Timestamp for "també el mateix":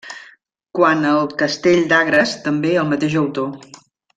2.49-3.21